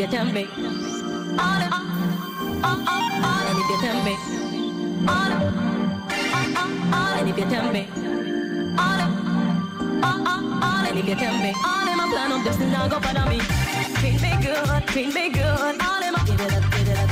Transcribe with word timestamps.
you 0.00 0.06
tell 0.06 0.24
me. 0.32 0.46
All 0.46 1.60
of, 1.60 1.72
all, 2.64 2.80
all, 2.88 3.04
all, 3.28 3.44
and 3.50 3.58
if 3.60 3.68
you 3.68 3.78
tell 3.84 4.02
me. 4.02 4.14
All 5.06 5.32
of, 5.36 5.42
all, 6.32 6.48
all, 6.60 6.72
all, 6.94 7.14
and 7.18 7.28
if 7.28 7.36
you 7.36 7.44
tell 7.44 7.70
me. 7.70 7.82
All 8.78 9.00
of, 9.04 9.10
all, 10.02 10.20
all, 10.26 10.64
all, 10.64 10.86
and 10.88 10.98
if 10.98 11.06
you 11.06 11.14
tell 11.16 11.36
me. 11.36 11.52
All 11.62 11.86
of 11.86 11.96
my 11.98 12.08
plan 12.12 12.32
of 12.32 12.44
just 12.46 12.60
now 12.60 12.88
go 12.88 12.98
follow 12.98 13.28
me. 13.28 13.40
Feel 14.00 14.18
me 14.24 14.32
good, 14.42 14.90
Feel 14.90 15.12
me 15.12 15.28
good. 15.28 15.76
All 15.82 16.02
of 16.02 16.12
my 16.16 16.24
give 16.24 16.40
it 16.40 16.54
up, 16.54 16.64
give 16.72 16.88
it 16.88 16.98
up. 16.98 17.10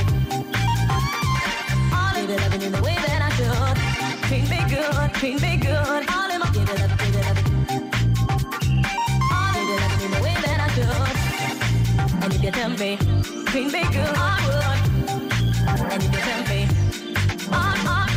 All 1.93 2.15
of 2.17 2.53
it 2.55 2.63
in 2.63 2.71
the 2.71 2.81
way 2.81 2.95
that 2.95 3.21
I 3.21 3.29
should. 3.37 3.77
Me 4.49 4.63
good, 4.67 5.17
Feel 5.17 5.39
me 5.39 5.57
good. 5.57 5.68
me, 12.79 12.95
clean 13.47 13.71
me 13.71 13.81
good, 13.91 14.15
I 14.15 14.39
would. 14.47 14.79
And 15.91 16.03
if 16.03 16.13
you 16.13 16.21
tell 16.27 16.43
me, 16.47 16.59
on, 17.51 17.87
on. 17.87 18.09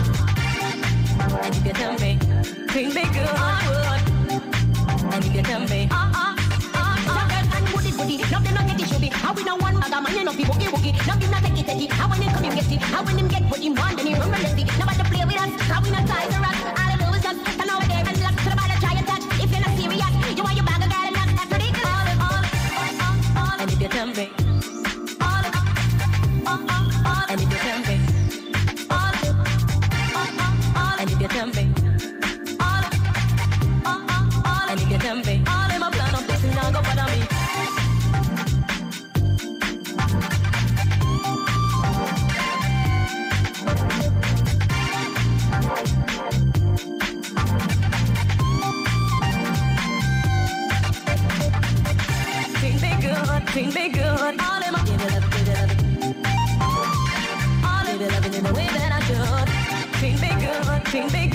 And 1.43 1.57
if 1.57 1.67
you 1.67 1.73
tell 1.73 1.95
me, 1.99 2.19
clean 2.69 2.95
me 2.95 3.03
good, 3.11 3.27
I 3.27 3.67
would. 3.69 4.03
And 5.15 5.25
if 5.25 5.35
you 5.35 5.43
tell 5.43 5.61
me, 5.67 5.89
uh-uh. 5.91 6.37
uh-uh. 6.75 6.79
on, 6.79 7.09
on. 7.09 7.23
Booty. 7.73 8.17
Now 8.31 8.41
they 8.41 8.53
not 8.53 8.67
get 8.69 8.81
it 8.81 8.89
shabby. 8.89 9.09
How 9.09 9.33
we 9.35 9.43
now 9.45 9.57
one 9.57 9.79
bag 9.81 9.93
a 9.93 10.01
man 10.01 10.17
enough 10.17 10.37
people 10.37 10.55
boogie 10.55 10.69
wookie. 10.69 11.07
Now 11.07 11.17
they 11.17 11.29
not 11.29 11.43
take 11.43 11.59
it 11.59 11.67
take 11.67 11.83
it. 11.83 11.93
How 11.93 12.09
when 12.09 12.23
him 12.23 12.33
come 12.33 12.45
him 12.45 12.55
get 12.55 12.73
it. 12.73 12.81
How 12.81 13.03
when 13.05 13.19
him 13.19 13.29
get 13.29 13.43
what 13.51 13.61
him 13.61 13.75
want 13.75 13.97
then 13.97 14.07
he 14.07 14.15
run 14.15 14.32
be 53.75 53.89
good. 53.89 54.41
All 54.41 54.63
in 54.63 54.73
my 54.73 54.83
give 54.85 55.03
it 55.03 55.15
up, 55.15 55.31
give 55.31 55.49
it 55.49 55.59
up. 55.59 55.71
All 57.65 57.87
in 57.89 58.01
it 58.01 58.13
up 58.13 58.25
in 58.25 58.45
the 58.45 58.53
way 58.55 58.67
that 58.67 58.93
I 58.93 59.01
should. 59.07 59.49
Treat 59.99 60.21
me 60.21 60.31
good, 60.41 60.85
treat 60.87 61.13
me 61.13 61.27
good. 61.29 61.32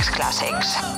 Climax 0.00 0.97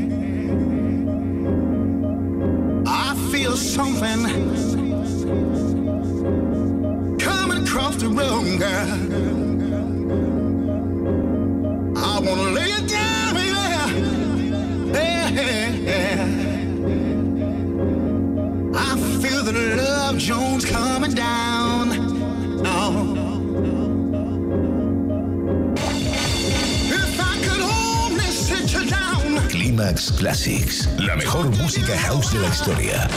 something 3.61 4.23
coming 7.19 7.63
across 7.63 7.95
the 7.97 8.07
room, 8.07 8.57
girl. 8.57 8.89
I 11.97 12.19
wanna 12.19 12.51
lay 12.51 12.71
it 12.71 12.87
down, 12.89 13.33
baby. 13.35 13.51
Yeah. 14.93 16.25
I 18.75 18.95
feel 19.21 19.43
the 19.43 19.53
love 19.77 20.17
Jones 20.17 20.50
Climax 29.81 30.11
Classics, 30.11 30.89
la 30.99 31.15
mejor 31.15 31.49
música 31.57 31.97
house 31.97 32.31
de 32.31 32.39
la 32.39 32.49
historia. 32.49 33.07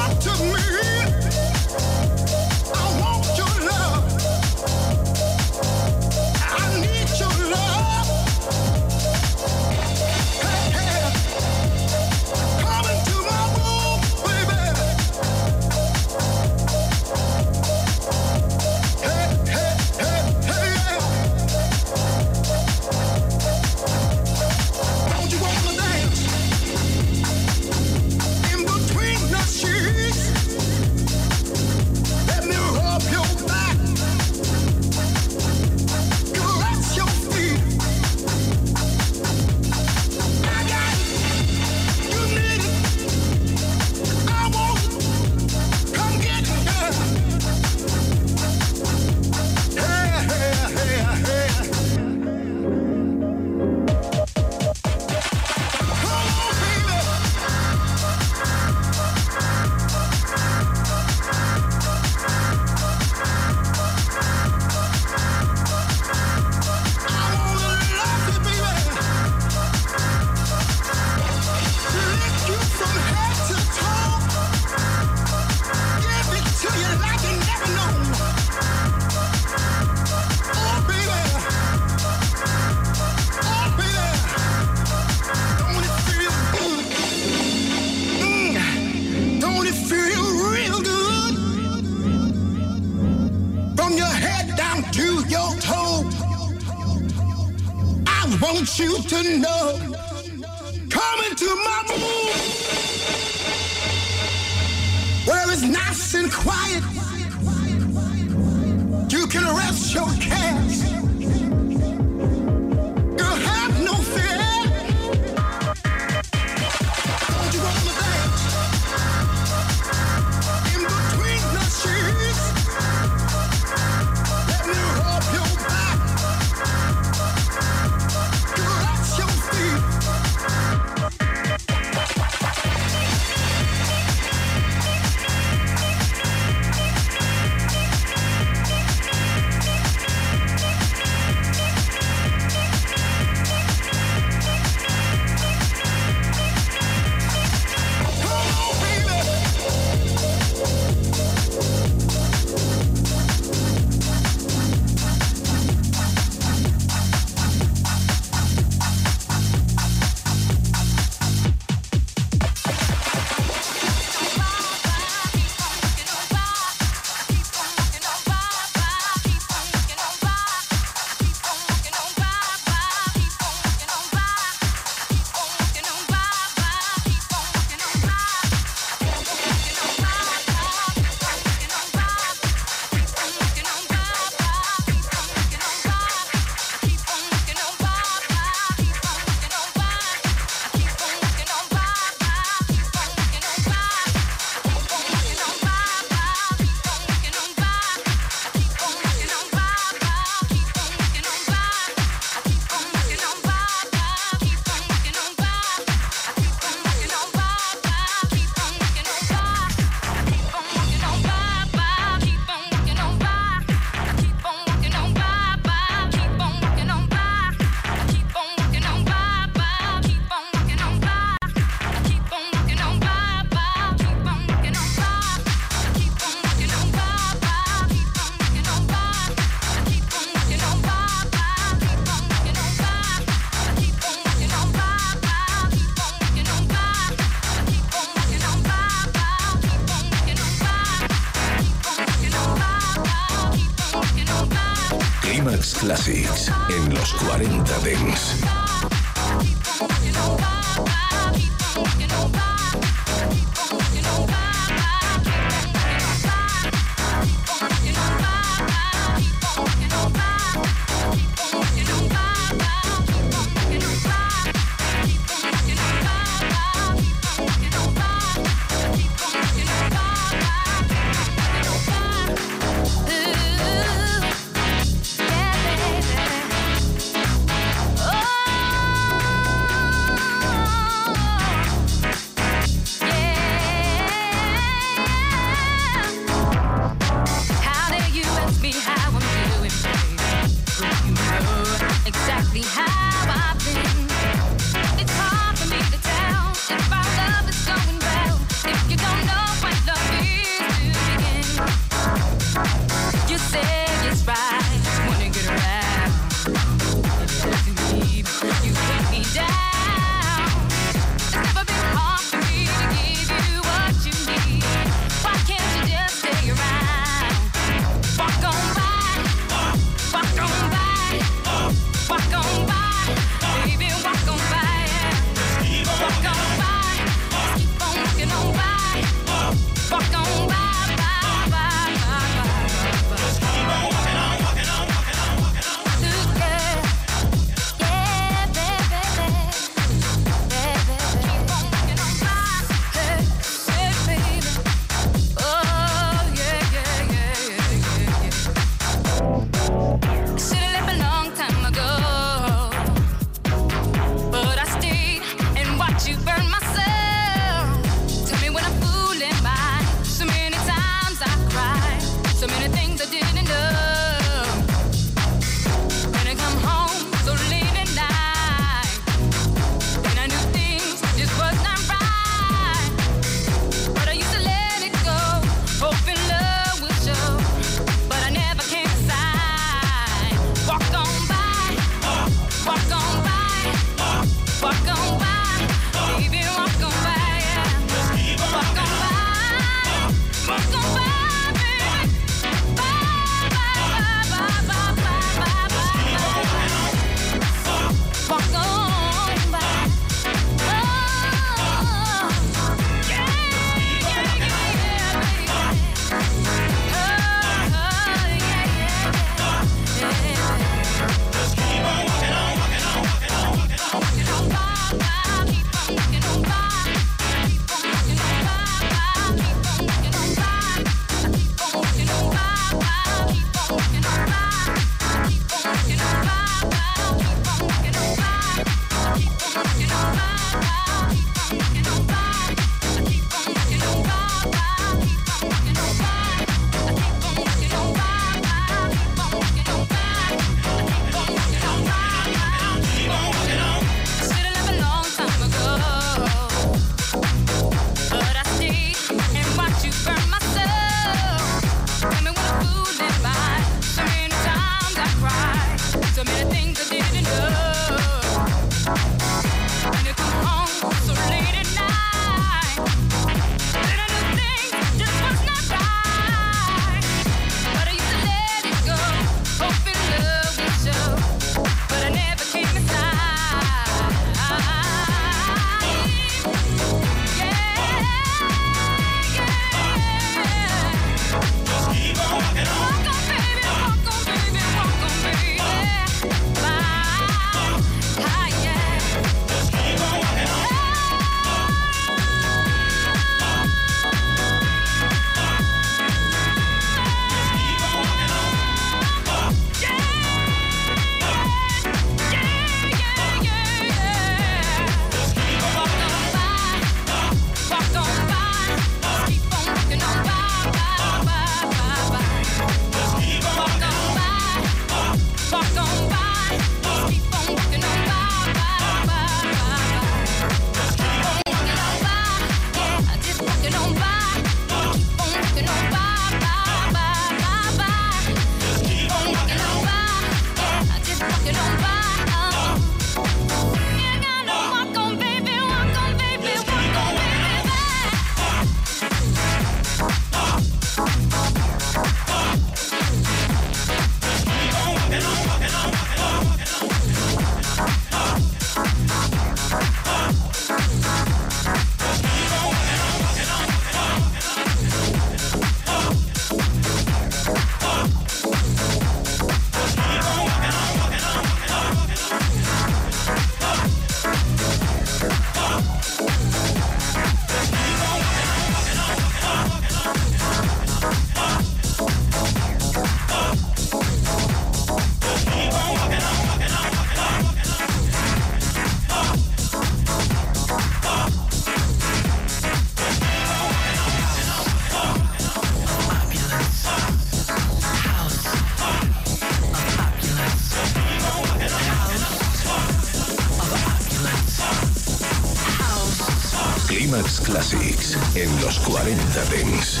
Classics 597.40 598.16
en 598.34 598.60
los 598.60 598.78
40 598.80 599.44
Dents. 599.46 600.00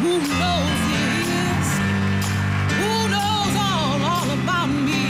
who 0.00 0.16
knows 0.18 0.80
this, 1.28 1.68
who 2.78 3.08
knows 3.14 3.54
all, 3.68 4.00
all 4.02 4.30
about 4.30 4.68
me. 4.68 5.09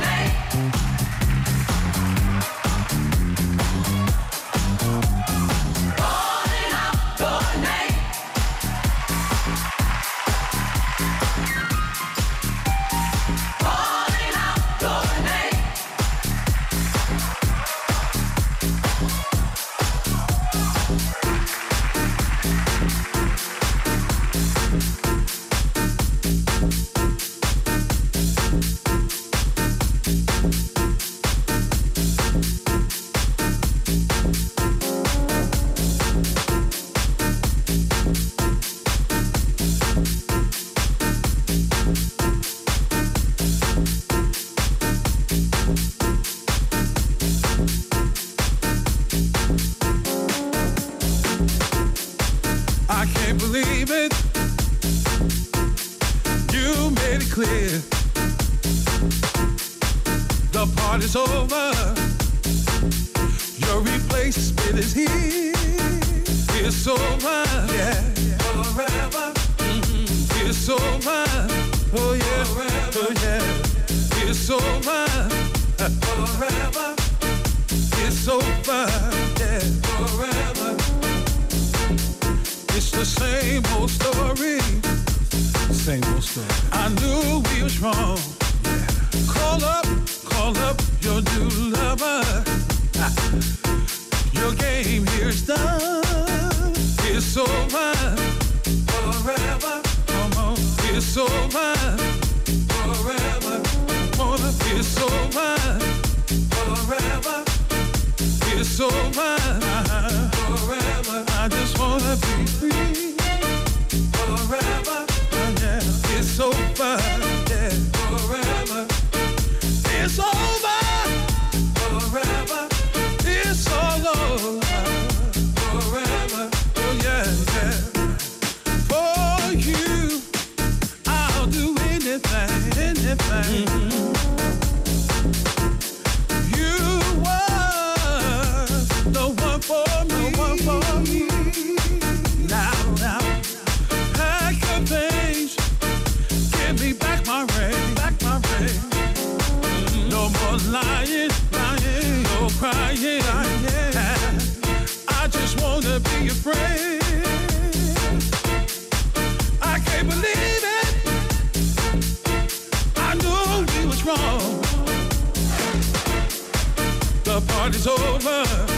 over. 167.87 168.70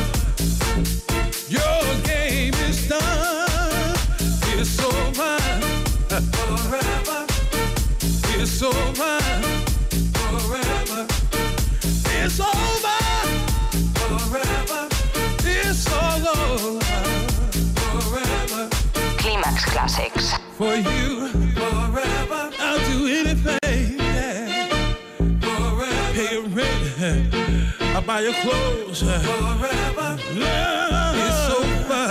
I'll 28.15 28.23
your 28.23 28.33
clothes. 28.33 29.01
Forever. 29.01 30.19
Yeah. 30.35 31.25
It's 31.25 31.49
over. 31.57 32.03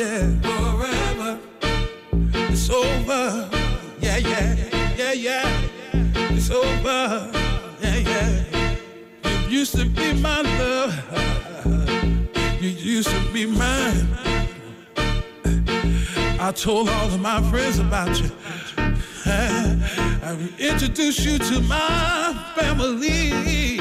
Yeah. 0.00 0.40
Forever. 0.40 1.38
It's 2.50 2.70
over. 2.70 3.50
Yeah, 4.00 4.16
yeah. 4.16 4.56
Yeah, 4.96 5.12
yeah. 5.12 5.60
It's 6.32 6.50
over. 6.50 7.30
Yeah, 7.82 7.96
yeah. 7.96 8.44
You 9.50 9.58
used 9.58 9.76
to 9.76 9.84
be 9.84 10.14
my 10.14 10.40
love. 10.40 10.94
You 12.58 12.70
used 12.70 13.10
to 13.10 13.20
be 13.30 13.44
mine. 13.44 14.08
I 16.40 16.50
told 16.52 16.88
all 16.88 17.08
of 17.08 17.20
my 17.20 17.42
friends 17.50 17.78
about 17.78 18.18
you. 18.18 18.30
I 19.26 20.34
introduced 20.58 21.20
you 21.26 21.36
to 21.36 21.60
my 21.60 22.54
family. 22.56 23.78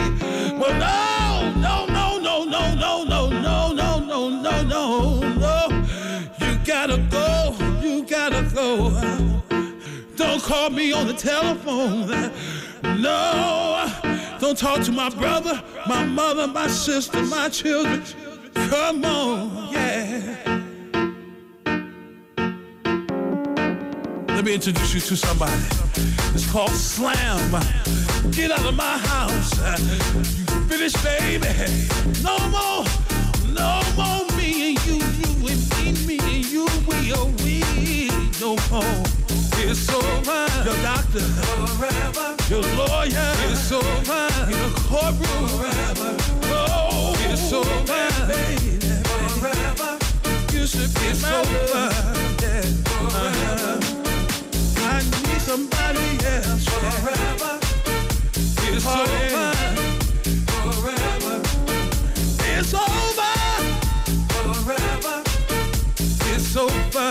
Well, 0.60 0.78
no, 0.78 1.21
go. 8.62 9.42
Don't 10.16 10.42
call 10.42 10.70
me 10.70 10.94
on 10.94 11.08
the 11.08 11.14
telephone. 11.14 12.08
No. 13.02 13.92
Don't 14.40 14.58
talk 14.58 14.82
to 14.84 14.92
my 14.92 15.10
brother, 15.10 15.62
my 15.88 16.06
mother, 16.06 16.48
my 16.48 16.68
sister, 16.68 17.22
my 17.24 17.50
children. 17.50 18.04
Come 18.54 19.06
on, 19.06 19.74
yeah. 19.74 20.62
Let 24.28 24.46
me 24.46 24.54
introduce 24.54 24.94
you 24.94 25.02
to 25.02 25.16
somebody. 25.16 25.62
It's 26.36 26.50
called 26.52 26.72
Slam. 26.72 27.52
Get 28.32 28.52
out 28.52 28.66
of 28.66 28.76
my 28.76 28.98
house. 29.14 29.52
You 30.38 30.46
finished, 30.70 31.04
baby. 31.04 31.52
No 32.24 32.38
more, 32.56 32.86
no 33.60 33.82
more 33.98 34.26
me 34.38 34.70
and 34.70 34.86
you, 34.86 34.98
you 35.22 35.32
and 35.52 35.62
me, 35.76 35.86
me 36.08 36.18
and 36.36 36.46
you, 36.46 36.68
we 36.88 37.14
are 37.14 37.26
we. 37.44 37.61
No 38.42 38.56
more. 38.72 38.82
It's 39.62 39.88
over. 39.94 40.48
Your 40.66 40.76
doctor. 40.82 41.20
Forever. 41.20 42.36
Your 42.50 42.64
lawyer. 42.76 43.34
It's 43.46 43.72
over. 43.72 44.28
In 44.50 44.58
the 44.58 44.72
courtroom. 44.90 45.48
Forever. 45.48 46.18
Oh, 46.46 47.14
it's 47.30 47.54
over. 47.54 47.70
Baby. 48.26 48.80
Forever. 49.38 50.00
You 50.54 50.66
should 50.66 50.92
be 50.96 51.06
it's 51.12 51.22
my 51.22 51.30
love. 51.38 52.42
Yeah. 52.42 52.62
Forever. 52.98 53.74
I 54.90 55.04
need 55.04 55.42
somebody 55.42 56.08
else. 56.26 56.66
Forever. 56.66 57.60
It's 58.66 58.88
over. 58.88 59.54
Forever. 60.66 61.36
It's 62.58 62.74
over. 62.74 63.34
Forever. 64.66 65.24
It's 66.34 66.58
over. 66.58 67.11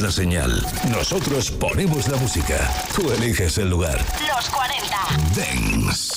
La 0.00 0.10
señal. 0.10 0.64
Nosotros 0.90 1.50
ponemos 1.50 2.08
la 2.08 2.16
música. 2.18 2.70
Tú 2.94 3.10
eliges 3.12 3.58
el 3.58 3.70
lugar. 3.70 3.98
Los 4.34 4.48
40. 4.50 4.96
Dance. 5.34 6.14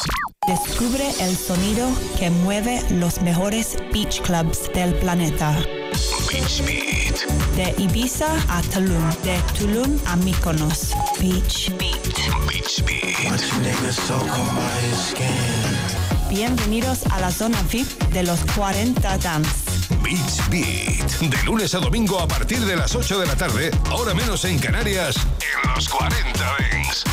Descubre 0.48 1.10
el 1.20 1.36
sonido 1.36 1.90
que 2.18 2.30
mueve 2.30 2.82
los 2.92 3.22
mejores 3.22 3.78
beach 3.94 4.22
clubs 4.22 4.72
del 4.74 4.94
planeta. 4.96 5.58
Beach 6.32 6.64
Beat. 6.66 7.18
De 7.56 7.84
Ibiza 7.84 8.28
a 8.50 8.62
Tulum, 8.74 9.10
de 9.24 9.40
Tulum 9.58 10.00
a 10.06 10.16
Mykonos. 10.18 10.92
Beach 11.20 11.72
Beat. 11.78 12.02
Beach 12.48 12.84
Beat. 12.86 13.12
Bienvenidos 16.30 17.06
a 17.12 17.20
la 17.20 17.32
zona 17.32 17.62
VIP 17.64 17.88
de 18.14 18.24
los 18.24 18.40
40 18.56 19.18
Dance. 19.18 19.61
Beach 20.12 20.50
Beat. 20.50 21.10
De 21.22 21.44
lunes 21.44 21.74
a 21.74 21.80
domingo 21.80 22.20
a 22.20 22.28
partir 22.28 22.60
de 22.60 22.76
las 22.76 22.96
8 22.96 23.20
de 23.20 23.26
la 23.26 23.36
tarde, 23.38 23.72
ahora 23.90 24.14
menos 24.14 24.44
en 24.44 24.60
Canarias, 24.60 25.16
en 25.16 25.74
los 25.74 25.88
40 25.88 26.58
Dents. 26.60 27.04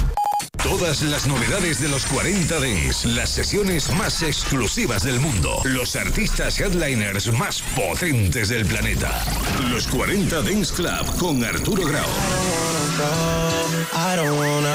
Todas 0.60 1.02
las 1.02 1.28
novedades 1.28 1.80
de 1.80 1.88
los 1.88 2.04
40 2.06 2.58
Dents, 2.58 3.04
las 3.04 3.30
sesiones 3.30 3.90
más 3.94 4.22
exclusivas 4.22 5.04
del 5.04 5.20
mundo, 5.20 5.60
los 5.62 5.94
artistas 5.94 6.58
headliners 6.58 7.32
más 7.34 7.62
potentes 7.76 8.48
del 8.48 8.66
planeta. 8.66 9.24
Los 9.70 9.86
40 9.86 10.42
Dents 10.42 10.72
Club 10.72 11.16
con 11.20 11.44
Arturo 11.44 11.86
Grau. 11.86 12.08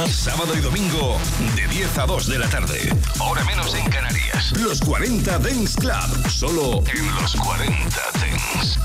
Sábado 0.08 0.56
y 0.58 0.62
domingo 0.62 1.20
de 1.58 1.68
10 1.68 1.98
a 1.98 2.06
2 2.06 2.28
de 2.28 2.40
la 2.40 2.48
tarde. 2.48 2.90
Hora 3.20 3.44
menos 3.44 3.76
en 3.76 3.90
Canarias. 3.90 4.23
Los 4.52 4.82
40 4.82 5.40
Dents 5.40 5.76
Club. 5.76 6.30
Solo 6.30 6.84
en 6.94 7.16
los 7.16 7.36
40 7.36 7.98
Dents. 8.20 8.80